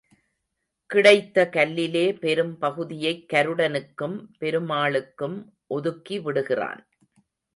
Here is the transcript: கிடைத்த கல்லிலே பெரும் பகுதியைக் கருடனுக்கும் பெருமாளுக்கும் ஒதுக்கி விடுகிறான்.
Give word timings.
கிடைத்த 0.85 1.49
கல்லிலே 1.51 2.19
பெரும் 2.19 2.57
பகுதியைக் 2.57 3.25
கருடனுக்கும் 3.33 4.17
பெருமாளுக்கும் 4.39 5.37
ஒதுக்கி 5.67 6.19
விடுகிறான். 6.19 6.81